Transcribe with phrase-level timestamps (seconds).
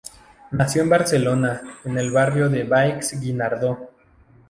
[0.49, 3.91] Nació en Barcelona en el barrio del Baix Guinardó.